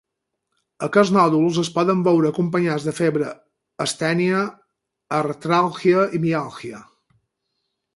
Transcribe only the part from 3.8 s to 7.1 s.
astènia, artràlgia i miàlgia.